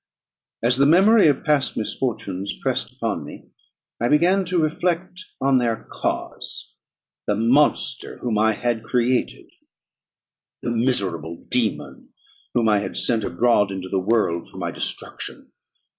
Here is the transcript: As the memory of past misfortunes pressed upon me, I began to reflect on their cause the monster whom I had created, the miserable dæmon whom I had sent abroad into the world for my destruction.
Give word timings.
As 0.63 0.77
the 0.77 0.87
memory 0.87 1.27
of 1.27 1.43
past 1.43 1.77
misfortunes 1.77 2.57
pressed 2.59 2.91
upon 2.93 3.23
me, 3.23 3.51
I 4.01 4.09
began 4.09 4.45
to 4.45 4.57
reflect 4.57 5.23
on 5.39 5.59
their 5.59 5.87
cause 5.91 6.73
the 7.27 7.35
monster 7.35 8.17
whom 8.17 8.35
I 8.35 8.53
had 8.53 8.81
created, 8.81 9.51
the 10.63 10.71
miserable 10.71 11.45
dæmon 11.49 12.07
whom 12.55 12.67
I 12.67 12.79
had 12.79 12.97
sent 12.97 13.23
abroad 13.23 13.69
into 13.71 13.89
the 13.89 13.99
world 13.99 14.49
for 14.49 14.57
my 14.57 14.71
destruction. 14.71 15.51